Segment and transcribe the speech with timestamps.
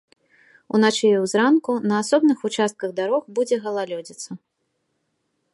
[0.77, 4.29] Уначы і зранку на асобных участках дарог будзе галалёдзіца.